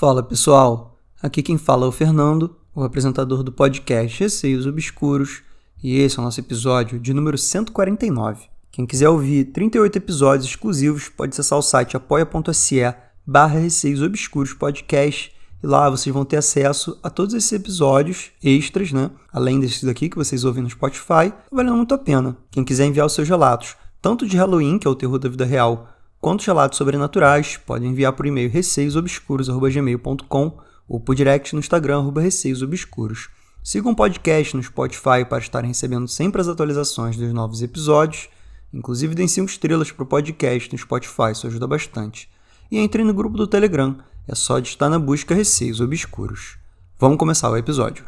Fala 0.00 0.22
pessoal, 0.22 0.98
aqui 1.22 1.42
quem 1.42 1.58
fala 1.58 1.84
é 1.84 1.88
o 1.90 1.92
Fernando, 1.92 2.56
o 2.74 2.82
apresentador 2.82 3.42
do 3.42 3.52
podcast 3.52 4.18
Receios 4.18 4.64
Obscuros, 4.64 5.42
e 5.84 5.98
esse 5.98 6.18
é 6.18 6.22
o 6.22 6.24
nosso 6.24 6.40
episódio 6.40 6.98
de 6.98 7.12
número 7.12 7.36
149. 7.36 8.46
Quem 8.72 8.86
quiser 8.86 9.10
ouvir 9.10 9.52
38 9.52 9.96
episódios 9.96 10.46
exclusivos 10.46 11.10
pode 11.10 11.34
acessar 11.34 11.58
o 11.58 11.62
site 11.62 11.98
apoia.se 11.98 12.94
barra 13.26 13.58
Receios 13.58 14.00
Obscuros 14.00 14.54
Podcast 14.54 15.34
e 15.62 15.66
lá 15.66 15.90
vocês 15.90 16.14
vão 16.14 16.24
ter 16.24 16.38
acesso 16.38 16.98
a 17.02 17.10
todos 17.10 17.34
esses 17.34 17.52
episódios 17.52 18.30
extras, 18.42 18.92
né? 18.92 19.10
Além 19.30 19.60
desses 19.60 19.84
daqui 19.84 20.08
que 20.08 20.16
vocês 20.16 20.46
ouvem 20.46 20.62
no 20.62 20.70
Spotify, 20.70 21.30
valendo 21.52 21.76
muito 21.76 21.92
a 21.92 21.98
pena. 21.98 22.38
Quem 22.50 22.64
quiser 22.64 22.86
enviar 22.86 23.04
os 23.04 23.12
seus 23.12 23.28
relatos, 23.28 23.76
tanto 24.00 24.26
de 24.26 24.38
Halloween, 24.38 24.78
que 24.78 24.86
é 24.86 24.90
o 24.90 24.94
terror 24.94 25.18
da 25.18 25.28
vida 25.28 25.44
real, 25.44 25.88
quanto 26.20 26.44
relatos 26.44 26.78
sobrenaturais, 26.78 27.56
pode 27.56 27.86
enviar 27.86 28.12
por 28.12 28.26
e-mail 28.26 28.50
receiosobscuros.gmail.com 28.50 30.58
ou 30.88 31.00
por 31.00 31.14
direct 31.14 31.54
no 31.54 31.60
Instagram, 31.60 32.12
receiosobscuros. 32.12 33.28
Sigam 33.62 33.92
o 33.92 33.96
podcast 33.96 34.56
no 34.56 34.62
Spotify 34.62 35.24
para 35.28 35.38
estarem 35.38 35.68
recebendo 35.68 36.08
sempre 36.08 36.40
as 36.40 36.48
atualizações 36.48 37.16
dos 37.16 37.32
novos 37.32 37.62
episódios. 37.62 38.28
Inclusive, 38.72 39.14
deem 39.14 39.28
5 39.28 39.50
estrelas 39.50 39.92
para 39.92 40.02
o 40.02 40.06
podcast 40.06 40.72
no 40.72 40.78
Spotify, 40.78 41.32
isso 41.32 41.46
ajuda 41.46 41.66
bastante. 41.66 42.28
E 42.70 42.78
entrem 42.78 43.04
no 43.04 43.14
grupo 43.14 43.36
do 43.36 43.46
Telegram, 43.46 43.98
é 44.26 44.34
só 44.34 44.58
de 44.58 44.68
estar 44.68 44.88
na 44.88 44.98
busca 44.98 45.34
Receios 45.34 45.80
Obscuros. 45.80 46.58
Vamos 46.98 47.18
começar 47.18 47.50
o 47.50 47.56
episódio. 47.56 48.04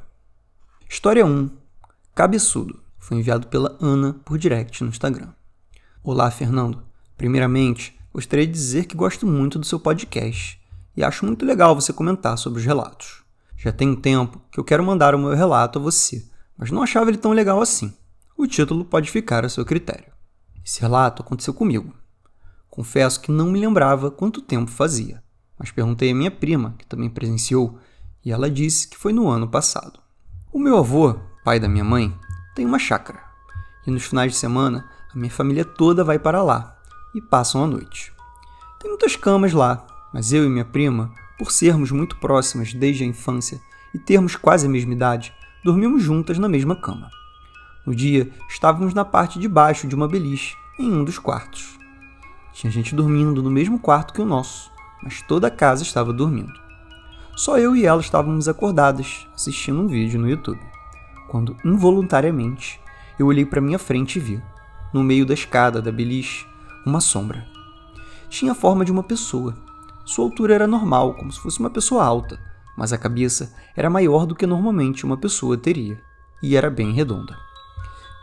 História 0.88 1.24
1. 1.24 1.50
Cabeçudo. 2.14 2.80
Foi 2.98 3.18
enviado 3.18 3.46
pela 3.46 3.76
Ana 3.80 4.14
por 4.24 4.38
direct 4.38 4.82
no 4.84 4.90
Instagram. 4.90 5.28
Olá, 6.02 6.30
Fernando. 6.30 6.82
Primeiramente, 7.16 7.98
gostaria 8.12 8.46
de 8.46 8.52
dizer 8.52 8.86
que 8.86 8.96
gosto 8.96 9.27
muito 9.27 9.58
do 9.58 9.66
seu 9.66 9.80
podcast 9.80 10.60
e 10.96 11.02
acho 11.02 11.24
muito 11.24 11.44
legal 11.44 11.74
você 11.74 11.92
comentar 11.92 12.36
sobre 12.36 12.60
os 12.60 12.66
relatos. 12.66 13.22
Já 13.56 13.72
tem 13.72 13.88
um 13.88 13.96
tempo 13.96 14.41
que 14.50 14.58
eu 14.58 14.64
quero 14.64 14.84
mandar 14.84 15.14
o 15.14 15.19
meu 15.19 15.34
relato 15.34 15.78
a 15.78 15.82
você, 15.82 16.24
mas 16.56 16.70
não 16.70 16.82
achava 16.82 17.10
ele 17.10 17.19
tão 17.19 17.32
legal 17.32 17.60
assim. 17.60 17.94
O 18.36 18.46
título 18.46 18.84
pode 18.84 19.10
ficar 19.10 19.44
a 19.44 19.48
seu 19.48 19.64
critério. 19.64 20.12
Esse 20.64 20.80
relato 20.80 21.22
aconteceu 21.22 21.54
comigo. 21.54 21.94
Confesso 22.69 23.20
que 23.20 23.30
não 23.30 23.50
me 23.50 23.60
lembrava 23.60 24.10
quanto 24.10 24.41
tempo 24.41 24.70
fazia 24.70 25.22
mas 25.62 25.70
perguntei 25.70 26.10
à 26.10 26.14
minha 26.14 26.30
prima, 26.30 26.74
que 26.76 26.84
também 26.84 27.08
presenciou, 27.08 27.78
e 28.24 28.32
ela 28.32 28.50
disse 28.50 28.88
que 28.88 28.97
foi 28.97 29.12
no 29.12 29.28
ano 29.28 29.47
passado. 29.47 30.00
O 30.52 30.58
meu 30.58 30.76
avô, 30.76 31.14
pai 31.44 31.60
da 31.60 31.69
minha 31.69 31.84
mãe, 31.84 32.12
tem 32.52 32.66
uma 32.66 32.80
chácara, 32.80 33.22
e 33.86 33.91
nos 33.92 34.02
finais 34.02 34.32
de 34.32 34.38
semana 34.38 34.91
a 35.14 35.16
minha 35.16 35.30
família 35.30 35.64
toda 35.64 36.02
vai 36.02 36.19
para 36.19 36.42
lá 36.42 36.72
e 37.14 37.20
passam 37.20 37.64
a 37.64 37.66
noite. 37.66 38.12
Tem 38.78 38.91
muitas 38.91 39.16
camas 39.16 39.52
lá, 39.52 39.86
mas 40.12 40.32
eu 40.32 40.44
e 40.44 40.48
minha 40.48 40.64
prima, 40.64 41.12
por 41.38 41.50
sermos 41.50 41.91
muito 41.91 42.16
próximas 42.16 42.74
desde 42.74 43.04
a 43.04 43.06
infância 43.06 43.60
e 43.94 43.98
termos 43.98 44.36
quase 44.36 44.66
a 44.66 44.70
mesma 44.70 44.92
idade, 44.92 45.32
dormimos 45.64 46.02
juntas 46.02 46.38
na 46.38 46.48
mesma 46.48 46.74
cama. 46.74 47.10
No 47.86 47.94
dia, 47.94 48.30
estávamos 48.48 48.94
na 48.94 49.04
parte 49.04 49.38
de 49.38 49.48
baixo 49.48 49.86
de 49.86 49.94
uma 49.94 50.08
beliche, 50.08 50.56
em 50.78 50.92
um 50.92 51.04
dos 51.04 51.19
quartos. 51.19 51.78
Tinha 52.52 52.70
gente 52.70 52.94
dormindo 52.94 53.42
no 53.42 53.50
mesmo 53.50 53.78
quarto 53.78 54.12
que 54.12 54.20
o 54.20 54.26
nosso, 54.26 54.70
mas 55.02 55.22
toda 55.22 55.48
a 55.48 55.50
casa 55.50 55.82
estava 55.82 56.12
dormindo. 56.12 56.60
Só 57.34 57.58
eu 57.58 57.74
e 57.74 57.86
ela 57.86 58.00
estávamos 58.00 58.47
acordadas, 58.47 59.26
assistindo 59.34 59.80
um 59.80 59.88
vídeo 59.88 60.20
no 60.20 60.28
YouTube, 60.28 60.60
quando 61.28 61.56
involuntariamente 61.64 62.78
eu 63.19 63.26
olhei 63.26 63.44
para 63.44 63.60
minha 63.60 63.78
frente 63.78 64.16
e 64.16 64.20
vi, 64.20 64.42
no 64.92 65.02
meio 65.02 65.24
da 65.24 65.34
escada 65.34 65.80
da 65.80 65.91
beliche, 65.91 66.47
uma 66.84 67.00
sombra. 67.00 67.47
Tinha 68.28 68.52
a 68.52 68.55
forma 68.55 68.84
de 68.84 68.92
uma 68.92 69.02
pessoa. 69.02 69.56
Sua 70.04 70.25
altura 70.25 70.54
era 70.54 70.66
normal, 70.66 71.15
como 71.15 71.31
se 71.31 71.41
fosse 71.41 71.60
uma 71.60 71.70
pessoa 71.70 72.04
alta, 72.04 72.41
mas 72.76 72.93
a 72.93 72.98
cabeça 72.98 73.54
era 73.76 73.91
maior 73.91 74.26
do 74.26 74.34
que 74.34 74.47
normalmente 74.47 75.04
uma 75.04 75.16
pessoa 75.16 75.56
teria, 75.56 76.00
e 76.43 76.56
era 76.56 76.70
bem 76.70 76.93
redonda. 76.93 77.37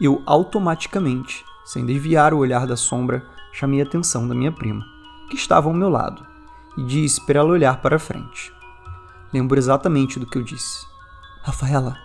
Eu 0.02 0.22
automaticamente, 0.26 1.44
sem 1.66 1.86
desviar 1.86 2.34
o 2.34 2.38
olhar 2.38 2.66
da 2.66 2.76
sombra, 2.76 3.26
chamei 3.54 3.82
a 3.82 3.84
atenção 3.84 4.28
da 4.28 4.36
minha 4.36 4.52
prima, 4.52 4.84
que 5.30 5.36
estava 5.36 5.68
ao 5.68 5.74
meu 5.74 5.90
lado, 5.90 6.26
e 6.78 6.84
disse 6.84 7.26
para 7.26 7.40
ela 7.40 7.50
olhar 7.50 7.82
para 7.82 8.00
frente. 8.00 8.52
Lembro 9.34 9.58
exatamente 9.58 10.20
do 10.20 10.26
que 10.26 10.38
eu 10.38 10.44
disse. 10.44 10.86
Rafaela, 11.44 11.96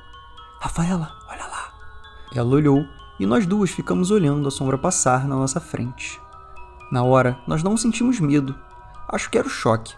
Rafaela, 0.61 1.11
olha 1.29 1.47
lá. 1.47 1.73
Ela 2.35 2.49
olhou 2.49 2.87
e 3.19 3.27
nós 3.27 3.47
duas 3.47 3.71
ficamos 3.71 4.11
olhando 4.11 4.49
a 4.49 4.51
sombra 4.51 4.79
passar 4.79 5.27
na 5.27 5.37
nossa 5.37 5.61
frente. 5.61 6.21
Na 6.95 7.03
hora, 7.03 7.37
nós 7.45 7.61
não 7.61 7.77
sentimos 7.77 8.21
medo. 8.21 8.55
Acho 9.09 9.29
que 9.29 9.37
era 9.37 9.47
o 9.47 9.51
choque, 9.51 9.95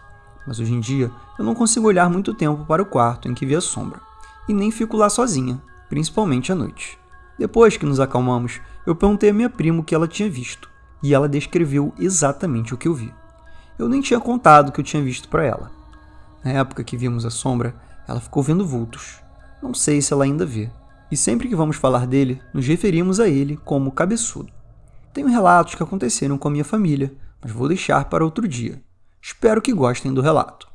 mas 0.47 0.59
hoje 0.59 0.73
em 0.73 0.79
dia 0.79 1.11
eu 1.37 1.45
não 1.45 1.53
consigo 1.53 1.87
olhar 1.87 2.09
muito 2.09 2.33
tempo 2.33 2.65
para 2.65 2.81
o 2.81 2.85
quarto 2.85 3.29
em 3.29 3.35
que 3.35 3.45
vi 3.45 3.55
a 3.55 3.61
sombra, 3.61 4.01
e 4.49 4.53
nem 4.53 4.71
fico 4.71 4.97
lá 4.97 5.07
sozinha, 5.07 5.61
principalmente 5.87 6.51
à 6.51 6.55
noite. 6.55 6.97
Depois 7.37 7.77
que 7.77 7.85
nos 7.85 7.99
acalmamos, 7.99 8.59
eu 8.83 8.95
perguntei 8.95 9.29
a 9.29 9.33
minha 9.33 9.49
prima 9.49 9.79
o 9.79 9.83
que 9.83 9.93
ela 9.93 10.07
tinha 10.07 10.27
visto, 10.27 10.67
e 11.03 11.13
ela 11.13 11.29
descreveu 11.29 11.93
exatamente 11.99 12.73
o 12.73 12.77
que 12.77 12.87
eu 12.87 12.95
vi 12.95 13.13
eu 13.77 13.87
nem 13.87 14.01
tinha 14.01 14.19
contado 14.19 14.71
que 14.71 14.79
eu 14.79 14.83
tinha 14.83 15.03
visto 15.03 15.29
para 15.29 15.45
ela. 15.45 15.71
Na 16.43 16.51
época 16.51 16.83
que 16.83 16.97
vimos 16.97 17.25
a 17.25 17.29
sombra, 17.29 17.75
ela 18.07 18.19
ficou 18.19 18.41
vendo 18.41 18.65
vultos. 18.65 19.19
Não 19.61 19.73
sei 19.73 20.01
se 20.01 20.11
ela 20.13 20.23
ainda 20.23 20.45
vê. 20.45 20.69
E 21.11 21.17
sempre 21.17 21.47
que 21.47 21.55
vamos 21.55 21.75
falar 21.75 22.07
dele, 22.07 22.41
nos 22.53 22.65
referimos 22.65 23.19
a 23.19 23.27
ele 23.27 23.57
como 23.57 23.91
cabeçudo. 23.91 24.51
Tenho 25.17 25.29
relatos 25.29 25.73
que 25.73 25.81
aconteceram 25.81 26.37
com 26.37 26.47
a 26.47 26.51
minha 26.51 26.63
família, 26.63 27.11
mas 27.41 27.51
vou 27.51 27.67
deixar 27.67 28.05
para 28.05 28.23
outro 28.23 28.47
dia. 28.47 28.79
Espero 29.19 29.63
que 29.63 29.73
gostem 29.73 30.13
do 30.13 30.21
relato. 30.21 30.67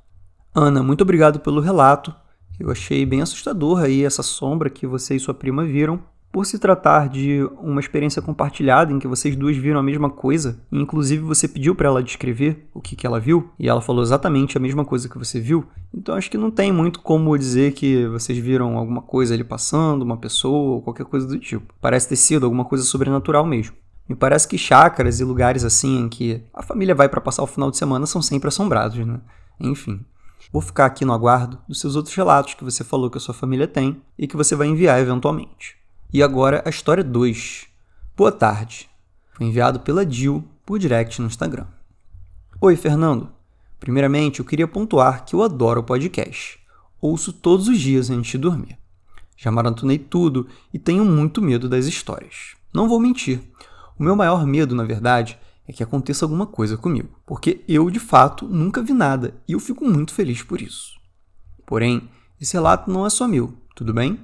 Ana, 0.52 0.82
muito 0.82 1.02
obrigado 1.02 1.38
pelo 1.38 1.60
relato. 1.60 2.12
Eu 2.58 2.68
achei 2.68 3.06
bem 3.06 3.22
assustador 3.22 3.78
aí 3.84 4.04
essa 4.04 4.20
sombra 4.20 4.68
que 4.68 4.84
você 4.84 5.14
e 5.14 5.20
sua 5.20 5.32
prima 5.32 5.64
viram. 5.64 6.00
Por 6.32 6.44
se 6.44 6.58
tratar 6.58 7.08
de 7.08 7.48
uma 7.60 7.78
experiência 7.78 8.20
compartilhada 8.20 8.92
em 8.92 8.98
que 8.98 9.06
vocês 9.06 9.36
duas 9.36 9.56
viram 9.56 9.78
a 9.78 9.82
mesma 9.82 10.10
coisa, 10.10 10.58
e 10.72 10.80
inclusive 10.80 11.22
você 11.22 11.46
pediu 11.46 11.76
para 11.76 11.86
ela 11.86 12.02
descrever 12.02 12.68
o 12.74 12.80
que, 12.80 12.96
que 12.96 13.06
ela 13.06 13.20
viu, 13.20 13.48
e 13.60 13.68
ela 13.68 13.80
falou 13.80 14.02
exatamente 14.02 14.56
a 14.56 14.60
mesma 14.60 14.84
coisa 14.84 15.08
que 15.08 15.18
você 15.18 15.38
viu, 15.38 15.64
então 15.94 16.16
acho 16.16 16.30
que 16.30 16.38
não 16.38 16.50
tem 16.50 16.72
muito 16.72 17.00
como 17.00 17.36
dizer 17.38 17.74
que 17.74 18.06
vocês 18.06 18.38
viram 18.38 18.76
alguma 18.78 19.02
coisa 19.02 19.34
ali 19.34 19.44
passando, 19.44 20.02
uma 20.02 20.16
pessoa 20.16 20.76
ou 20.76 20.82
qualquer 20.82 21.04
coisa 21.04 21.28
do 21.28 21.38
tipo. 21.38 21.72
Parece 21.80 22.08
ter 22.08 22.16
sido 22.16 22.44
alguma 22.44 22.64
coisa 22.64 22.82
sobrenatural 22.82 23.44
mesmo. 23.44 23.76
Me 24.08 24.14
parece 24.14 24.46
que 24.48 24.58
chácaras 24.58 25.20
e 25.20 25.24
lugares 25.24 25.64
assim 25.64 26.00
em 26.00 26.08
que 26.08 26.44
a 26.52 26.62
família 26.62 26.94
vai 26.94 27.08
para 27.08 27.20
passar 27.20 27.42
o 27.42 27.46
final 27.46 27.70
de 27.70 27.76
semana 27.76 28.06
são 28.06 28.20
sempre 28.20 28.48
assombrados, 28.48 29.06
né? 29.06 29.20
Enfim. 29.60 30.04
Vou 30.52 30.60
ficar 30.60 30.86
aqui 30.86 31.04
no 31.04 31.12
aguardo 31.12 31.58
dos 31.68 31.80
seus 31.80 31.96
outros 31.96 32.14
relatos 32.14 32.54
que 32.54 32.64
você 32.64 32.84
falou 32.84 33.08
que 33.08 33.16
a 33.16 33.20
sua 33.20 33.34
família 33.34 33.66
tem 33.66 34.02
e 34.18 34.26
que 34.26 34.36
você 34.36 34.54
vai 34.54 34.66
enviar 34.66 35.00
eventualmente. 35.00 35.76
E 36.12 36.22
agora 36.22 36.62
a 36.66 36.68
história 36.68 37.02
2. 37.02 37.66
Boa 38.16 38.32
tarde. 38.32 38.90
Foi 39.32 39.46
enviado 39.46 39.80
pela 39.80 40.04
Dil 40.04 40.44
por 40.66 40.78
direct 40.78 41.20
no 41.20 41.26
Instagram. 41.26 41.66
Oi, 42.60 42.76
Fernando. 42.76 43.30
Primeiramente, 43.80 44.40
eu 44.40 44.44
queria 44.44 44.68
pontuar 44.68 45.24
que 45.24 45.34
eu 45.34 45.42
adoro 45.42 45.80
o 45.80 45.84
podcast. 45.84 46.60
Ouço 47.00 47.32
todos 47.32 47.66
os 47.66 47.80
dias 47.80 48.10
antes 48.10 48.32
de 48.32 48.38
dormir. 48.38 48.78
Já 49.36 49.50
maratonei 49.50 49.98
tudo 49.98 50.46
e 50.72 50.78
tenho 50.78 51.04
muito 51.04 51.42
medo 51.42 51.68
das 51.68 51.86
histórias. 51.86 52.54
Não 52.72 52.88
vou 52.88 53.00
mentir. 53.00 53.40
O 53.98 54.02
meu 54.02 54.16
maior 54.16 54.46
medo, 54.46 54.74
na 54.74 54.84
verdade, 54.84 55.38
é 55.66 55.72
que 55.72 55.82
aconteça 55.82 56.24
alguma 56.24 56.46
coisa 56.46 56.76
comigo, 56.76 57.08
porque 57.26 57.64
eu, 57.68 57.88
de 57.90 58.00
fato, 58.00 58.46
nunca 58.48 58.82
vi 58.82 58.92
nada 58.92 59.34
e 59.46 59.52
eu 59.52 59.60
fico 59.60 59.84
muito 59.84 60.12
feliz 60.12 60.42
por 60.42 60.60
isso. 60.60 60.92
Porém, 61.66 62.08
esse 62.40 62.54
relato 62.54 62.90
não 62.90 63.06
é 63.06 63.10
só 63.10 63.28
meu, 63.28 63.54
tudo 63.74 63.94
bem? 63.94 64.18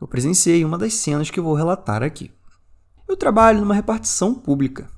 eu 0.00 0.06
presenciei 0.06 0.64
uma 0.64 0.76
das 0.76 0.94
cenas 0.94 1.30
que 1.30 1.40
vou 1.40 1.54
relatar 1.54 2.02
aqui. 2.02 2.30
Eu 3.08 3.16
trabalho 3.16 3.60
numa 3.60 3.74
repartição 3.74 4.34
pública. 4.34 4.88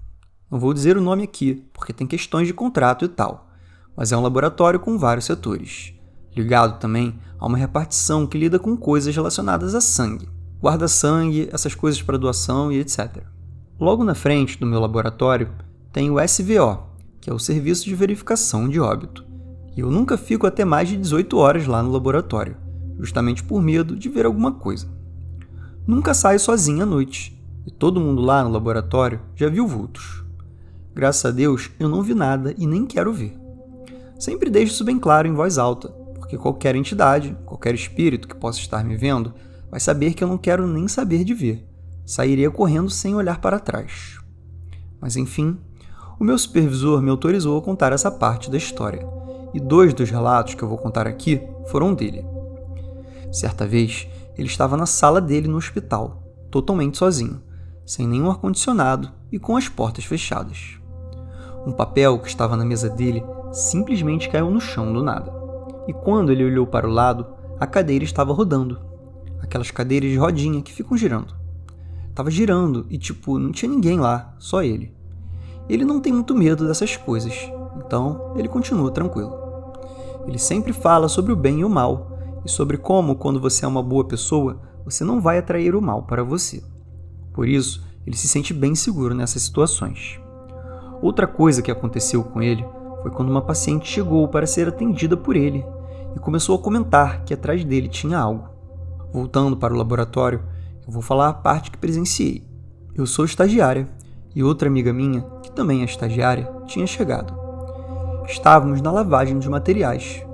Não 0.51 0.59
vou 0.59 0.75
dizer 0.75 0.97
o 0.97 1.01
nome 1.01 1.25
aqui, 1.25 1.67
porque 1.73 1.93
tem 1.93 2.07
questões 2.07 2.47
de 2.47 2.55
contrato 2.55 3.05
e 3.05 3.09
tal, 3.09 3.49
mas 3.97 4.13
é 4.13 4.17
um 4.17 4.23
laboratório 4.23 4.81
com 4.81 4.99
vários 4.99 5.27
setores, 5.27 5.93
ligado 6.35 6.79
também 6.79 7.19
a 7.39 7.47
uma 7.47 7.59
repartição 7.59 8.27
que 8.27 8.39
lida 8.39 8.59
com 8.59 8.77
coisas 8.77 9.15
relacionadas 9.15 9.75
a 9.75 9.81
sangue, 9.81 10.29
guarda-sangue, 10.61 11.51
essas 11.53 11.75
coisas 11.75 12.01
para 12.01 12.17
doação 12.17 12.73
e 12.73 12.79
etc. 12.79 13.23
Logo 13.79 14.05
na 14.05 14.15
frente 14.15 14.59
do 14.59 14.67
meu 14.67 14.81
laboratório 14.81 15.51
tem 15.93 16.11
o 16.11 16.21
SVO, 16.21 16.85
que 17.21 17.31
é 17.31 17.35
o 17.35 17.39
Serviço 17.39 17.85
de 17.85 17.95
Verificação 17.95 18.69
de 18.69 18.81
Óbito, 18.81 19.25
e 19.77 19.81
eu 19.81 19.91
nunca 19.91 20.17
fico 20.17 20.47
até 20.47 20.65
mais 20.65 20.89
de 20.89 20.97
18 20.97 21.37
horas 21.37 21.67
lá 21.67 21.83
no 21.83 21.91
laboratório 21.91 22.69
justamente 22.99 23.45
por 23.45 23.63
medo 23.63 23.97
de 23.97 24.09
ver 24.09 24.27
alguma 24.27 24.53
coisa. 24.53 24.89
Nunca 25.87 26.13
saio 26.13 26.41
sozinho 26.41 26.83
à 26.83 26.87
noite, 26.87 27.41
e 27.67 27.71
todo 27.71 28.01
mundo 28.01 28.21
lá 28.21 28.43
no 28.43 28.51
laboratório 28.51 29.21
já 29.35 29.49
viu 29.49 29.67
vultos. 29.67 30.25
Graças 30.95 31.25
a 31.25 31.31
Deus, 31.31 31.71
eu 31.79 31.89
não 31.89 32.03
vi 32.03 32.13
nada 32.13 32.55
e 32.59 32.67
nem 32.67 32.85
quero 32.85 33.13
ver. 33.13 33.39
Sempre 34.19 34.51
deixo 34.51 34.73
isso 34.73 34.85
bem 34.85 34.99
claro 34.99 35.29
em 35.29 35.33
voz 35.33 35.59
alta, 35.59 35.89
porque 36.15 36.37
qualquer 36.37 36.75
entidade, 36.75 37.37
qualquer 37.47 37.75
espírito 37.75 38.27
que 38.27 38.35
possa 38.35 38.59
estar 38.59 38.85
me 38.85 38.97
vendo, 38.97 39.33
vai 39.71 39.79
saber 39.79 40.15
que 40.15 40.25
eu 40.25 40.29
não 40.29 40.37
quero 40.37 40.67
nem 40.67 40.89
saber 40.89 41.23
de 41.23 41.35
ver. 41.35 41.68
Sairia 42.09 42.51
correndo 42.51 42.89
sem 42.89 43.15
olhar 43.15 43.39
para 43.39 43.61
trás. 43.61 44.19
Mas 44.99 45.15
enfim, 45.15 45.59
o 46.19 46.25
meu 46.25 46.39
supervisor 46.39 47.03
me 47.03 47.11
autorizou 47.11 47.59
a 47.59 47.61
contar 47.61 47.93
essa 47.93 48.11
parte 48.11 48.51
da 48.51 48.57
história, 48.57 49.07
e 49.53 49.61
dois 49.61 49.93
dos 49.93 50.09
relatos 50.09 50.55
que 50.55 50.63
eu 50.63 50.69
vou 50.71 50.79
contar 50.79 51.07
aqui 51.07 51.39
foram 51.67 51.93
dele. 51.93 52.25
Certa 53.31 53.67
vez, 53.67 54.09
ele 54.39 54.49
estava 54.49 54.75
na 54.75 54.87
sala 54.87 55.21
dele 55.21 55.49
no 55.49 55.59
hospital, 55.59 56.23
totalmente 56.51 56.97
sozinho, 56.97 57.43
sem 57.85 58.09
nenhum 58.09 58.31
ar-condicionado 58.31 59.11
e 59.31 59.39
com 59.39 59.55
as 59.55 59.69
portas 59.69 60.07
fechadas. 60.07 60.81
Um 61.67 61.73
papel 61.73 62.19
que 62.21 62.29
estava 62.29 62.57
na 62.57 62.65
mesa 62.65 62.89
dele 62.89 63.23
simplesmente 63.53 64.31
caiu 64.31 64.51
no 64.51 64.63
chão 64.63 64.95
do 64.95 65.03
nada. 65.03 65.31
E 65.87 65.93
quando 65.93 66.33
ele 66.33 66.47
olhou 66.47 66.67
para 66.67 66.89
o 66.89 66.91
lado, 66.91 67.27
a 67.61 67.67
cadeira 67.67 68.03
estava 68.03 68.33
rodando. 68.33 68.81
Aquelas 69.43 69.71
cadeiras 69.71 70.11
de 70.11 70.17
rodinha 70.17 70.63
que 70.63 70.73
ficam 70.73 70.97
girando. 70.97 71.37
Tava 72.19 72.33
girando 72.33 72.85
e, 72.91 72.99
tipo, 72.99 73.39
não 73.39 73.53
tinha 73.53 73.71
ninguém 73.71 74.01
lá, 74.01 74.35
só 74.41 74.61
ele. 74.61 74.93
Ele 75.69 75.85
não 75.85 76.01
tem 76.01 76.13
muito 76.13 76.35
medo 76.35 76.67
dessas 76.67 76.97
coisas, 76.97 77.33
então 77.77 78.35
ele 78.35 78.49
continua 78.49 78.91
tranquilo. 78.91 79.33
Ele 80.27 80.37
sempre 80.37 80.73
fala 80.73 81.09
sobre 81.09 81.31
o 81.31 81.37
bem 81.37 81.61
e 81.61 81.65
o 81.65 81.71
mal, 81.71 82.19
e 82.45 82.51
sobre 82.51 82.77
como, 82.77 83.15
quando 83.15 83.39
você 83.39 83.65
é 83.65 83.69
uma 83.69 83.85
boa 83.85 84.03
pessoa, 84.03 84.61
você 84.85 85.05
não 85.05 85.21
vai 85.21 85.39
atrair 85.39 85.77
o 85.77 85.81
mal 85.81 86.03
para 86.03 86.25
você. 86.25 86.61
Por 87.33 87.47
isso, 87.47 87.87
ele 88.05 88.17
se 88.17 88.27
sente 88.27 88.53
bem 88.53 88.75
seguro 88.75 89.15
nessas 89.15 89.43
situações. 89.43 90.19
Outra 91.01 91.25
coisa 91.25 91.63
que 91.63 91.71
aconteceu 91.71 92.25
com 92.25 92.43
ele 92.43 92.67
foi 93.01 93.13
quando 93.13 93.31
uma 93.31 93.43
paciente 93.43 93.89
chegou 93.89 94.27
para 94.27 94.45
ser 94.45 94.67
atendida 94.67 95.17
por 95.17 95.37
ele 95.37 95.65
e 96.17 96.19
começou 96.19 96.57
a 96.57 96.61
comentar 96.61 97.23
que 97.23 97.33
atrás 97.33 97.65
dele 97.65 97.87
tinha 97.87 98.19
algo. 98.19 98.49
Voltando 99.13 99.57
para 99.57 99.73
o 99.73 99.77
laboratório, 99.77 100.43
eu 100.89 100.93
vou 100.93 101.03
falar 101.03 101.29
a 101.29 101.35
parte 101.35 101.71
que 101.71 101.77
presenciei. 101.77 102.43
Eu 102.95 103.05
sou 103.07 103.27
estagiária 103.27 103.87
e 104.35 104.43
outra 104.43 104.69
amiga 104.71 104.91
minha, 104.91 105.21
que 105.43 105.53
também 105.53 105.83
é 105.83 105.85
estagiária, 105.85 106.51
tinha 106.67 106.87
chegado. 106.87 107.39
Estávamos 108.27 108.81
na 108.81 108.91
lavagem 108.91 109.39
de 109.39 109.51
materiais. 109.51 110.25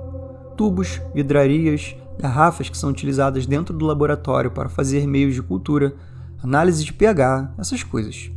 Tubos, 0.55 1.01
vidrarias, 1.13 1.93
garrafas 2.17 2.69
que 2.69 2.77
são 2.77 2.89
utilizadas 2.89 3.45
dentro 3.45 3.77
do 3.77 3.85
laboratório 3.85 4.49
para 4.49 4.69
fazer 4.69 5.05
meios 5.05 5.33
de 5.33 5.41
cultura, 5.41 5.93
análise 6.41 6.85
de 6.85 6.93
pH, 6.93 7.51
essas 7.57 7.83
coisas. 7.83 8.31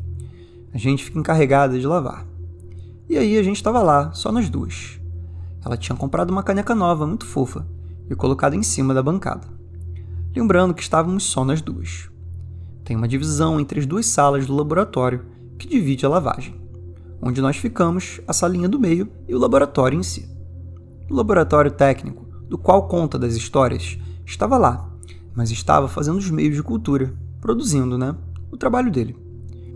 A 0.75 0.79
gente 0.79 1.05
fica 1.05 1.21
encarregada 1.21 1.79
de 1.79 1.87
lavar. 1.87 2.27
E 3.09 3.17
aí 3.17 3.39
a 3.39 3.43
gente 3.45 3.57
estava 3.57 3.81
lá, 3.81 4.11
só 4.11 4.33
nós 4.33 4.51
duas. 4.51 4.99
Ela 5.65 5.77
tinha 5.77 5.95
comprado 5.95 6.31
uma 6.31 6.43
caneca 6.43 6.75
nova, 6.75 7.07
muito 7.07 7.27
fofa, 7.27 7.65
e 8.11 8.15
colocado 8.17 8.55
em 8.55 8.63
cima 8.65 8.93
da 8.93 9.05
bancada. 9.05 9.58
Lembrando 10.39 10.73
que 10.73 10.83
estávamos 10.83 11.25
só 11.25 11.45
nós 11.45 11.61
duas. 11.61 12.09
Tem 12.85 12.97
uma 12.97 13.09
divisão 13.09 13.59
entre 13.59 13.81
as 13.81 13.87
duas 13.87 14.07
salas 14.07 14.47
do 14.47 14.55
laboratório 14.55 15.25
que 15.59 15.67
divide 15.67 16.07
a 16.07 16.09
lavagem, 16.09 16.55
onde 17.21 17.41
nós 17.41 17.57
ficamos, 17.57 18.21
a 18.25 18.33
salinha 18.33 18.69
do 18.69 18.79
meio 18.79 19.09
e 19.27 19.35
o 19.35 19.39
laboratório 19.39 19.99
em 19.99 20.03
si. 20.05 20.31
O 21.11 21.15
laboratório 21.15 21.73
técnico, 21.73 22.25
do 22.49 22.57
qual 22.57 22.87
conta 22.87 23.19
das 23.19 23.35
histórias, 23.35 23.99
estava 24.25 24.57
lá, 24.57 24.89
mas 25.35 25.51
estava 25.51 25.89
fazendo 25.89 26.19
os 26.19 26.31
meios 26.31 26.55
de 26.55 26.63
cultura, 26.63 27.13
produzindo, 27.41 27.99
né? 27.99 28.15
O 28.53 28.57
trabalho 28.57 28.93
dele. 28.93 29.19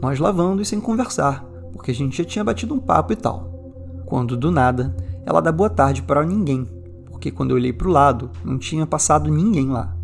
Nós 0.01 0.21
lavando 0.21 0.63
e 0.63 0.65
sem 0.65 0.81
conversar, 0.81 1.45
porque 1.73 1.91
a 1.91 1.95
gente 1.95 2.19
já 2.19 2.25
tinha 2.25 2.45
batido 2.45 2.73
um 2.73 2.79
papo 2.79 3.13
e 3.13 3.17
tal. 3.17 4.05
Quando 4.07 4.37
do 4.37 4.53
nada, 4.53 4.95
ela 5.27 5.43
dá 5.43 5.51
boa 5.51 5.69
tarde 5.69 6.03
para 6.03 6.25
ninguém, 6.25 6.69
porque 7.11 7.33
quando 7.33 7.51
eu 7.51 7.57
olhei 7.57 7.73
para 7.73 7.89
o 7.89 7.93
lado, 7.93 8.31
não 8.45 8.57
tinha 8.57 8.87
passado 8.87 9.29
ninguém 9.29 9.69
lá. 9.69 9.97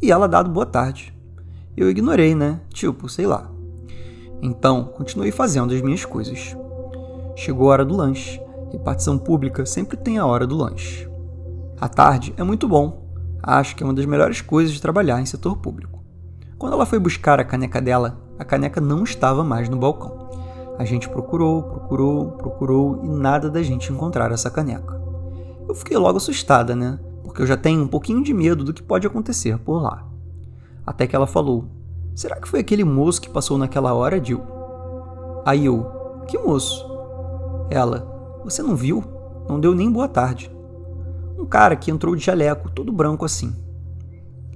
E 0.00 0.12
ela 0.12 0.28
dado 0.28 0.50
boa 0.50 0.66
tarde. 0.66 1.12
Eu 1.76 1.90
ignorei, 1.90 2.34
né? 2.34 2.60
Tipo, 2.70 3.08
sei 3.08 3.26
lá. 3.26 3.50
Então, 4.40 4.84
continuei 4.84 5.32
fazendo 5.32 5.74
as 5.74 5.80
minhas 5.80 6.04
coisas. 6.04 6.56
Chegou 7.34 7.68
a 7.68 7.72
hora 7.72 7.84
do 7.84 7.96
lanche. 7.96 8.40
Repartição 8.70 9.18
pública 9.18 9.66
sempre 9.66 9.96
tem 9.96 10.18
a 10.18 10.26
hora 10.26 10.46
do 10.46 10.56
lanche. 10.56 11.08
A 11.80 11.88
tarde 11.88 12.32
é 12.36 12.44
muito 12.44 12.68
bom. 12.68 13.08
Acho 13.42 13.74
que 13.74 13.82
é 13.82 13.86
uma 13.86 13.94
das 13.94 14.06
melhores 14.06 14.40
coisas 14.40 14.72
de 14.72 14.80
trabalhar 14.80 15.20
em 15.20 15.26
setor 15.26 15.56
público. 15.56 16.02
Quando 16.58 16.74
ela 16.74 16.86
foi 16.86 16.98
buscar 16.98 17.40
a 17.40 17.44
caneca 17.44 17.80
dela, 17.80 18.20
a 18.38 18.44
caneca 18.44 18.80
não 18.80 19.02
estava 19.02 19.42
mais 19.42 19.68
no 19.68 19.76
balcão. 19.76 20.28
A 20.78 20.84
gente 20.84 21.08
procurou, 21.08 21.62
procurou, 21.62 22.32
procurou 22.32 23.04
e 23.04 23.08
nada 23.08 23.50
da 23.50 23.62
gente 23.62 23.92
encontrar 23.92 24.30
essa 24.30 24.50
caneca. 24.50 25.00
Eu 25.68 25.74
fiquei 25.74 25.96
logo 25.96 26.18
assustada, 26.18 26.76
né? 26.76 27.00
Porque 27.28 27.42
eu 27.42 27.46
já 27.46 27.58
tenho 27.58 27.82
um 27.82 27.86
pouquinho 27.86 28.22
de 28.24 28.32
medo 28.32 28.64
do 28.64 28.72
que 28.72 28.82
pode 28.82 29.06
acontecer 29.06 29.58
por 29.58 29.82
lá. 29.82 30.02
Até 30.86 31.06
que 31.06 31.14
ela 31.14 31.26
falou: 31.26 31.66
Será 32.14 32.40
que 32.40 32.48
foi 32.48 32.60
aquele 32.60 32.82
moço 32.82 33.20
que 33.20 33.28
passou 33.28 33.58
naquela 33.58 33.92
hora, 33.92 34.22
Jill? 34.22 34.40
Aí 35.44 35.66
eu: 35.66 35.84
Que 36.26 36.38
moço? 36.38 36.88
Ela: 37.70 38.40
Você 38.44 38.62
não 38.62 38.74
viu? 38.74 39.04
Não 39.46 39.60
deu 39.60 39.74
nem 39.74 39.92
boa 39.92 40.08
tarde. 40.08 40.50
Um 41.38 41.44
cara 41.44 41.76
que 41.76 41.90
entrou 41.90 42.16
de 42.16 42.24
jaleco, 42.24 42.70
todo 42.70 42.90
branco 42.90 43.26
assim. 43.26 43.54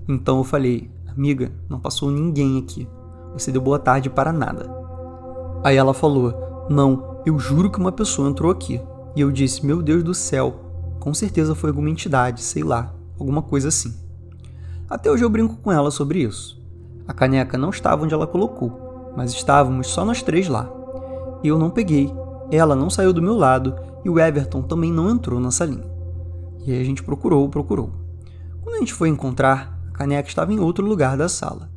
Então 0.08 0.38
eu 0.38 0.44
falei: 0.44 0.90
Amiga, 1.06 1.52
não 1.68 1.78
passou 1.78 2.10
ninguém 2.10 2.58
aqui. 2.58 2.88
Você 3.34 3.52
deu 3.52 3.60
boa 3.60 3.78
tarde 3.78 4.08
para 4.08 4.32
nada. 4.32 4.74
Aí 5.62 5.76
ela 5.76 5.92
falou: 5.92 6.66
Não, 6.70 7.20
eu 7.26 7.38
juro 7.38 7.70
que 7.70 7.78
uma 7.78 7.92
pessoa 7.92 8.30
entrou 8.30 8.50
aqui. 8.50 8.80
E 9.14 9.20
eu 9.20 9.30
disse: 9.30 9.66
Meu 9.66 9.82
Deus 9.82 10.02
do 10.02 10.14
céu, 10.14 10.61
com 11.02 11.12
certeza 11.12 11.52
foi 11.52 11.70
alguma 11.70 11.90
entidade, 11.90 12.40
sei 12.42 12.62
lá, 12.62 12.94
alguma 13.18 13.42
coisa 13.42 13.66
assim. 13.66 13.92
Até 14.88 15.10
hoje 15.10 15.24
eu 15.24 15.28
brinco 15.28 15.56
com 15.56 15.72
ela 15.72 15.90
sobre 15.90 16.22
isso. 16.22 16.62
A 17.08 17.12
caneca 17.12 17.58
não 17.58 17.70
estava 17.70 18.04
onde 18.04 18.14
ela 18.14 18.24
colocou, 18.24 19.12
mas 19.16 19.32
estávamos 19.32 19.88
só 19.88 20.04
nós 20.04 20.22
três 20.22 20.46
lá. 20.46 20.70
Eu 21.42 21.58
não 21.58 21.70
peguei, 21.70 22.14
ela 22.52 22.76
não 22.76 22.88
saiu 22.88 23.12
do 23.12 23.20
meu 23.20 23.34
lado 23.34 23.74
e 24.04 24.08
o 24.08 24.20
Everton 24.20 24.62
também 24.62 24.92
não 24.92 25.10
entrou 25.10 25.40
na 25.40 25.50
salinha. 25.50 25.90
E 26.64 26.70
aí 26.70 26.80
a 26.80 26.84
gente 26.84 27.02
procurou, 27.02 27.48
procurou. 27.48 27.90
Quando 28.62 28.76
a 28.76 28.78
gente 28.78 28.94
foi 28.94 29.08
encontrar, 29.08 29.76
a 29.88 29.90
caneca 29.90 30.28
estava 30.28 30.52
em 30.52 30.60
outro 30.60 30.86
lugar 30.86 31.16
da 31.16 31.28
sala. 31.28 31.68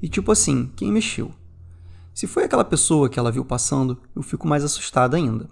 E 0.00 0.08
tipo 0.08 0.30
assim, 0.30 0.70
quem 0.76 0.92
mexeu? 0.92 1.32
Se 2.14 2.28
foi 2.28 2.44
aquela 2.44 2.64
pessoa 2.64 3.08
que 3.08 3.18
ela 3.18 3.32
viu 3.32 3.44
passando, 3.44 3.98
eu 4.14 4.22
fico 4.22 4.46
mais 4.46 4.62
assustada 4.62 5.16
ainda. 5.16 5.48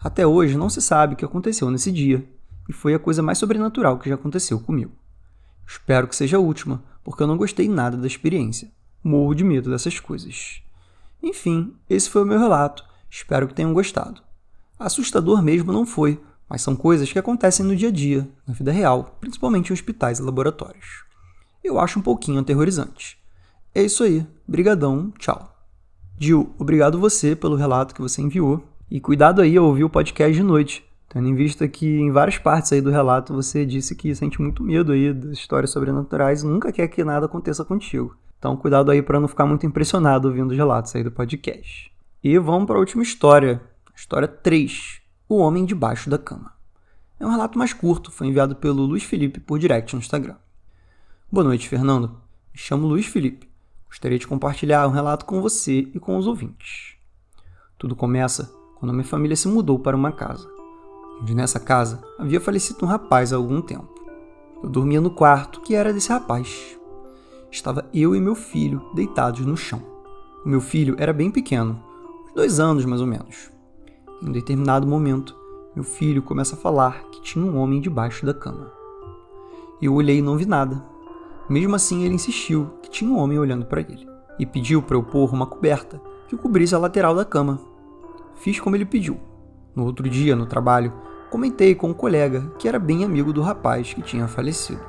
Até 0.00 0.26
hoje 0.26 0.56
não 0.56 0.70
se 0.70 0.80
sabe 0.80 1.12
o 1.12 1.16
que 1.18 1.24
aconteceu 1.24 1.70
nesse 1.70 1.92
dia, 1.92 2.26
e 2.68 2.72
foi 2.72 2.94
a 2.94 2.98
coisa 2.98 3.22
mais 3.22 3.38
sobrenatural 3.38 3.98
que 3.98 4.08
já 4.08 4.14
aconteceu 4.14 4.58
comigo. 4.60 4.92
Espero 5.66 6.06
que 6.06 6.16
seja 6.16 6.36
a 6.36 6.40
última, 6.40 6.82
porque 7.02 7.22
eu 7.22 7.26
não 7.26 7.36
gostei 7.36 7.68
nada 7.68 7.96
da 7.96 8.06
experiência. 8.06 8.70
Morro 9.02 9.34
de 9.34 9.44
medo 9.44 9.70
dessas 9.70 9.98
coisas. 10.00 10.62
Enfim, 11.22 11.74
esse 11.88 12.08
foi 12.08 12.22
o 12.22 12.26
meu 12.26 12.38
relato. 12.38 12.84
Espero 13.10 13.48
que 13.48 13.54
tenham 13.54 13.72
gostado. 13.72 14.20
Assustador 14.78 15.42
mesmo 15.42 15.72
não 15.72 15.86
foi, 15.86 16.20
mas 16.48 16.62
são 16.62 16.76
coisas 16.76 17.12
que 17.12 17.18
acontecem 17.18 17.64
no 17.64 17.74
dia 17.74 17.88
a 17.88 17.92
dia, 17.92 18.28
na 18.46 18.54
vida 18.54 18.70
real, 18.70 19.16
principalmente 19.20 19.70
em 19.70 19.72
hospitais 19.72 20.18
e 20.18 20.22
laboratórios. 20.22 21.04
Eu 21.64 21.80
acho 21.80 21.98
um 21.98 22.02
pouquinho 22.02 22.40
aterrorizante. 22.40 23.18
É 23.74 23.82
isso 23.82 24.04
aí. 24.04 24.26
Brigadão, 24.46 25.12
tchau. 25.18 25.52
Gil, 26.18 26.54
obrigado 26.58 26.98
você 26.98 27.34
pelo 27.34 27.56
relato 27.56 27.94
que 27.94 28.00
você 28.00 28.22
enviou. 28.22 28.62
E 28.90 29.00
cuidado 29.00 29.42
aí 29.42 29.56
ao 29.56 29.66
ouvir 29.66 29.84
o 29.84 29.90
podcast 29.90 30.32
de 30.32 30.42
noite, 30.42 30.84
tendo 31.16 31.28
em 31.28 31.34
vista 31.34 31.66
que 31.66 31.86
em 31.86 32.10
várias 32.10 32.36
partes 32.36 32.70
aí 32.74 32.82
do 32.82 32.90
relato 32.90 33.32
você 33.32 33.64
disse 33.64 33.96
que 33.96 34.14
sente 34.14 34.38
muito 34.38 34.62
medo 34.62 34.92
aí 34.92 35.14
das 35.14 35.38
histórias 35.38 35.70
sobrenaturais 35.70 36.42
e 36.42 36.46
nunca 36.46 36.70
quer 36.70 36.88
que 36.88 37.02
nada 37.02 37.24
aconteça 37.24 37.64
contigo. 37.64 38.14
Então 38.38 38.54
cuidado 38.54 38.90
aí 38.90 39.00
para 39.00 39.18
não 39.18 39.26
ficar 39.26 39.46
muito 39.46 39.64
impressionado 39.64 40.28
ouvindo 40.28 40.50
os 40.50 40.56
relatos 40.58 40.94
aí 40.94 41.02
do 41.02 41.10
podcast. 41.10 41.90
E 42.22 42.38
vamos 42.38 42.66
para 42.66 42.76
a 42.76 42.80
última 42.80 43.02
história, 43.02 43.62
história 43.94 44.28
3, 44.28 45.00
O 45.26 45.38
Homem 45.38 45.64
Debaixo 45.64 46.10
da 46.10 46.18
Cama. 46.18 46.52
É 47.18 47.24
um 47.24 47.30
relato 47.30 47.58
mais 47.58 47.72
curto, 47.72 48.12
foi 48.12 48.26
enviado 48.26 48.54
pelo 48.54 48.82
Luiz 48.82 49.02
Felipe 49.02 49.40
por 49.40 49.58
direct 49.58 49.94
no 49.94 50.00
Instagram. 50.00 50.36
Boa 51.32 51.44
noite, 51.44 51.66
Fernando. 51.66 52.08
Me 52.52 52.58
chamo 52.58 52.86
Luiz 52.86 53.06
Felipe. 53.06 53.48
Gostaria 53.88 54.18
de 54.18 54.26
compartilhar 54.26 54.86
um 54.86 54.92
relato 54.92 55.24
com 55.24 55.40
você 55.40 55.88
e 55.94 55.98
com 55.98 56.18
os 56.18 56.26
ouvintes. 56.26 56.98
Tudo 57.78 57.96
começa 57.96 58.54
quando 58.78 58.92
minha 58.92 59.02
família 59.02 59.34
se 59.34 59.48
mudou 59.48 59.78
para 59.78 59.96
uma 59.96 60.12
casa, 60.12 60.46
onde 61.20 61.34
nessa 61.34 61.60
casa 61.60 62.02
havia 62.18 62.40
falecido 62.40 62.84
um 62.84 62.88
rapaz 62.88 63.32
há 63.32 63.36
algum 63.36 63.60
tempo. 63.60 63.88
Eu 64.62 64.68
dormia 64.68 65.00
no 65.00 65.10
quarto 65.10 65.60
que 65.60 65.74
era 65.74 65.92
desse 65.92 66.10
rapaz. 66.10 66.78
Estava 67.50 67.88
eu 67.92 68.14
e 68.14 68.20
meu 68.20 68.34
filho 68.34 68.82
deitados 68.94 69.44
no 69.44 69.56
chão. 69.56 69.82
O 70.44 70.48
meu 70.48 70.60
filho 70.60 70.96
era 70.98 71.12
bem 71.12 71.30
pequeno, 71.30 71.82
uns 72.24 72.32
dois 72.34 72.60
anos 72.60 72.84
mais 72.84 73.00
ou 73.00 73.06
menos. 73.06 73.50
Em 74.22 74.28
um 74.28 74.32
determinado 74.32 74.86
momento, 74.86 75.36
meu 75.74 75.84
filho 75.84 76.22
começa 76.22 76.54
a 76.54 76.58
falar 76.58 77.04
que 77.10 77.20
tinha 77.20 77.44
um 77.44 77.58
homem 77.58 77.80
debaixo 77.80 78.24
da 78.24 78.32
cama. 78.32 78.72
Eu 79.80 79.94
olhei 79.94 80.18
e 80.18 80.22
não 80.22 80.36
vi 80.36 80.46
nada. 80.46 80.82
Mesmo 81.48 81.76
assim, 81.76 82.04
ele 82.04 82.14
insistiu 82.14 82.70
que 82.82 82.90
tinha 82.90 83.10
um 83.10 83.18
homem 83.18 83.38
olhando 83.38 83.66
para 83.66 83.80
ele 83.80 84.08
e 84.38 84.46
pediu 84.46 84.82
para 84.82 84.96
eu 84.96 85.02
pôr 85.02 85.32
uma 85.32 85.46
coberta 85.46 86.00
que 86.28 86.36
cobrisse 86.36 86.74
a 86.74 86.78
lateral 86.78 87.14
da 87.14 87.24
cama. 87.24 87.60
Fiz 88.36 88.58
como 88.58 88.74
ele 88.74 88.84
pediu. 88.84 89.18
No 89.76 89.84
outro 89.84 90.08
dia, 90.08 90.34
no 90.34 90.46
trabalho, 90.46 90.90
comentei 91.30 91.74
com 91.74 91.90
um 91.90 91.94
colega 91.94 92.50
que 92.58 92.66
era 92.66 92.78
bem 92.78 93.04
amigo 93.04 93.30
do 93.30 93.42
rapaz 93.42 93.92
que 93.92 94.00
tinha 94.00 94.26
falecido. 94.26 94.80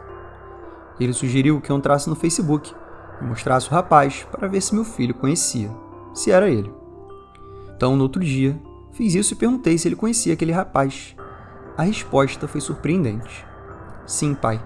Ele 0.97 1.11
sugeriu 1.11 1.59
que 1.59 1.69
eu 1.69 1.75
entrasse 1.75 2.09
no 2.09 2.15
Facebook 2.15 2.73
e 3.21 3.25
mostrasse 3.25 3.67
o 3.67 3.71
rapaz 3.71 4.25
para 4.31 4.47
ver 4.47 4.61
se 4.61 4.73
meu 4.73 4.85
filho 4.85 5.13
conhecia, 5.13 5.69
se 6.13 6.31
era 6.31 6.49
ele. 6.49 6.71
Então, 7.75 7.97
no 7.97 8.03
outro 8.03 8.23
dia, 8.23 8.57
fiz 8.93 9.13
isso 9.13 9.33
e 9.33 9.37
perguntei 9.37 9.77
se 9.77 9.89
ele 9.89 9.95
conhecia 9.95 10.33
aquele 10.33 10.53
rapaz. 10.53 11.15
A 11.77 11.83
resposta 11.83 12.47
foi 12.47 12.61
surpreendente. 12.61 13.45
Sim, 14.05 14.33
pai, 14.33 14.63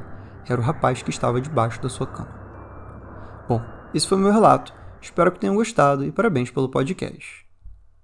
era 0.47 0.61
o 0.61 0.63
rapaz 0.63 1.01
que 1.01 1.09
estava 1.09 1.41
debaixo 1.41 1.81
da 1.81 1.89
sua 1.89 2.05
cama. 2.05 2.29
Bom, 3.49 3.59
esse 3.91 4.07
foi 4.07 4.19
o 4.19 4.21
meu 4.21 4.31
relato. 4.31 4.71
Espero 5.01 5.31
que 5.31 5.39
tenham 5.39 5.55
gostado 5.55 6.05
e 6.05 6.11
parabéns 6.11 6.51
pelo 6.51 6.69
podcast. 6.69 7.40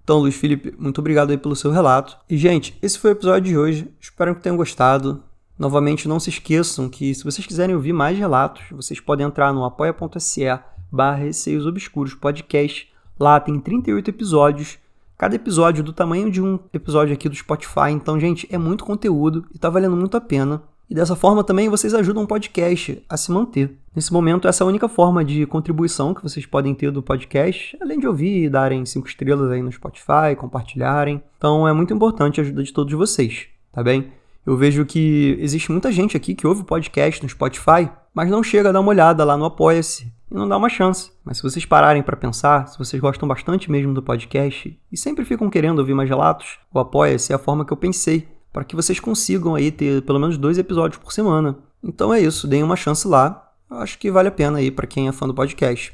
Então, 0.07 0.19
Luiz 0.19 0.37
Felipe, 0.37 0.73
muito 0.79 0.99
obrigado 0.99 1.31
aí 1.31 1.37
pelo 1.37 1.53
seu 1.53 1.69
relato. 1.69 2.15
E, 2.29 2.37
gente, 2.37 2.77
esse 2.81 2.97
foi 2.97 3.11
o 3.11 3.11
episódio 3.11 3.51
de 3.51 3.57
hoje. 3.57 3.91
Espero 3.99 4.33
que 4.33 4.41
tenham 4.41 4.55
gostado. 4.55 5.21
Novamente, 5.59 6.07
não 6.07 6.17
se 6.17 6.29
esqueçam 6.29 6.87
que 6.87 7.13
se 7.13 7.25
vocês 7.25 7.45
quiserem 7.45 7.75
ouvir 7.75 7.91
mais 7.91 8.17
relatos, 8.17 8.63
vocês 8.71 9.01
podem 9.01 9.27
entrar 9.27 9.51
no 9.51 9.65
apoia.se 9.65 10.45
barra 10.89 11.17
Receios 11.17 11.65
Obscuros 11.65 12.13
Podcast. 12.13 12.87
Lá 13.19 13.37
tem 13.37 13.59
38 13.59 14.09
episódios, 14.09 14.79
cada 15.17 15.35
episódio 15.35 15.83
do 15.83 15.91
tamanho 15.91 16.31
de 16.31 16.41
um 16.41 16.57
episódio 16.71 17.13
aqui 17.13 17.27
do 17.27 17.35
Spotify. 17.35 17.91
Então, 17.91 18.17
gente, 18.17 18.47
é 18.49 18.57
muito 18.57 18.85
conteúdo 18.85 19.45
e 19.53 19.59
tá 19.59 19.69
valendo 19.69 19.97
muito 19.97 20.15
a 20.15 20.21
pena. 20.21 20.63
E 20.89 20.95
dessa 20.95 21.15
forma 21.15 21.43
também 21.43 21.67
vocês 21.67 21.93
ajudam 21.93 22.23
o 22.23 22.27
podcast 22.27 23.03
a 23.09 23.17
se 23.17 23.31
manter. 23.31 23.75
Nesse 23.93 24.13
momento, 24.13 24.47
essa 24.47 24.63
é 24.63 24.65
a 24.65 24.67
única 24.67 24.87
forma 24.87 25.23
de 25.23 25.45
contribuição 25.45 26.13
que 26.13 26.23
vocês 26.23 26.45
podem 26.45 26.73
ter 26.73 26.91
do 26.91 27.03
podcast, 27.03 27.77
além 27.81 27.99
de 27.99 28.07
ouvir 28.07 28.43
e 28.43 28.49
darem 28.49 28.85
cinco 28.85 29.07
estrelas 29.07 29.51
aí 29.51 29.61
no 29.61 29.71
Spotify, 29.71 30.35
compartilharem. 30.37 31.21
Então 31.37 31.67
é 31.67 31.73
muito 31.73 31.93
importante 31.93 32.39
a 32.39 32.43
ajuda 32.43 32.63
de 32.63 32.71
todos 32.71 32.93
vocês, 32.93 33.47
tá 33.71 33.83
bem? 33.83 34.11
Eu 34.45 34.55
vejo 34.55 34.85
que 34.85 35.35
existe 35.41 35.69
muita 35.73 35.91
gente 35.91 36.15
aqui 36.15 36.33
que 36.33 36.47
ouve 36.47 36.61
o 36.61 36.65
podcast 36.65 37.21
no 37.21 37.27
Spotify, 37.27 37.89
mas 38.13 38.29
não 38.29 38.41
chega 38.41 38.69
a 38.69 38.71
dar 38.71 38.79
uma 38.79 38.89
olhada 38.89 39.25
lá 39.25 39.35
no 39.35 39.43
Apoia-se 39.43 40.09
e 40.31 40.35
não 40.35 40.47
dá 40.47 40.55
uma 40.55 40.69
chance. 40.69 41.11
Mas 41.25 41.35
se 41.35 41.43
vocês 41.43 41.65
pararem 41.65 42.01
para 42.01 42.15
pensar, 42.15 42.65
se 42.67 42.77
vocês 42.77 43.01
gostam 43.01 43.27
bastante 43.27 43.69
mesmo 43.69 43.93
do 43.93 44.01
podcast 44.01 44.79
e 44.89 44.97
sempre 44.97 45.25
ficam 45.25 45.49
querendo 45.49 45.79
ouvir 45.79 45.93
mais 45.93 46.07
relatos, 46.07 46.59
o 46.73 46.79
Apoia-se 46.79 47.33
é 47.33 47.35
a 47.35 47.39
forma 47.39 47.65
que 47.65 47.73
eu 47.73 47.77
pensei 47.77 48.25
para 48.57 48.65
que 48.65 48.75
vocês 48.75 48.99
consigam 48.99 49.53
aí 49.53 49.71
ter 49.71 50.01
pelo 50.01 50.17
menos 50.17 50.35
dois 50.35 50.57
episódios 50.57 50.99
por 50.99 51.13
semana. 51.13 51.55
Então 51.83 52.11
é 52.11 52.19
isso, 52.19 52.47
deem 52.47 52.63
uma 52.63 52.75
chance 52.75 53.07
lá. 53.07 53.53
Eu 53.69 53.77
acho 53.77 53.99
que 53.99 54.09
vale 54.09 54.29
a 54.29 54.31
pena 54.31 54.57
aí 54.57 54.71
para 54.71 54.87
quem 54.87 55.07
é 55.07 55.11
fã 55.11 55.27
do 55.27 55.33
podcast. 55.33 55.93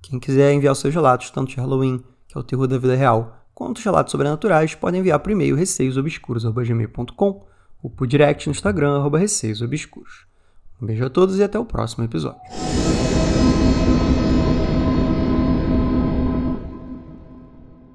Quem 0.00 0.20
quiser 0.20 0.52
enviar 0.52 0.72
os 0.72 0.78
seus 0.78 0.94
relatos, 0.94 1.30
tanto 1.30 1.50
de 1.50 1.56
Halloween, 1.56 2.00
que 2.28 2.38
é 2.38 2.40
o 2.40 2.44
terror 2.44 2.68
da 2.68 2.78
vida 2.78 2.94
real, 2.94 3.44
quanto 3.52 3.78
os 3.78 3.84
relatos 3.84 4.12
sobrenaturais, 4.12 4.72
podem 4.72 5.00
enviar 5.00 5.18
por 5.18 5.32
e-mail 5.32 5.56
receiosobscuros.gmail.com 5.56 7.44
ou 7.82 7.90
por 7.90 8.06
direct 8.06 8.46
no 8.46 8.52
Instagram, 8.52 8.98
arroba 8.98 9.18
Receios 9.18 9.60
Obscuros. 9.60 10.26
Um 10.80 10.86
beijo 10.86 11.04
a 11.04 11.10
todos 11.10 11.40
e 11.40 11.42
até 11.42 11.58
o 11.58 11.64
próximo 11.64 12.04
episódio. 12.04 12.40